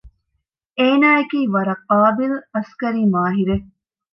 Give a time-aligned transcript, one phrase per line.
[0.77, 3.67] އޭނާއަކީ ވަރަށް ޤާބިލު އަސްކަރީ މާހިރެއް